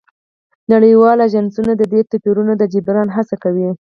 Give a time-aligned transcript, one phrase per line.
[0.73, 3.67] نړیوال اژانسونه د دې توپیرونو د جبران هڅه کوي